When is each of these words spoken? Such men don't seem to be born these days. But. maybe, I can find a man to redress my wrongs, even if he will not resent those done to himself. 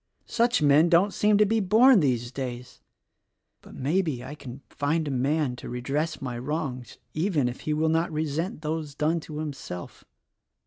Such 0.25 0.63
men 0.63 0.89
don't 0.89 1.13
seem 1.13 1.37
to 1.37 1.45
be 1.45 1.59
born 1.59 1.99
these 1.99 2.31
days. 2.31 2.81
But. 3.61 3.75
maybe, 3.75 4.23
I 4.23 4.33
can 4.33 4.61
find 4.67 5.07
a 5.07 5.11
man 5.11 5.55
to 5.57 5.69
redress 5.69 6.19
my 6.19 6.39
wrongs, 6.39 6.97
even 7.13 7.47
if 7.47 7.59
he 7.61 7.73
will 7.75 7.87
not 7.89 8.11
resent 8.11 8.63
those 8.63 8.95
done 8.95 9.19
to 9.19 9.37
himself. 9.37 10.03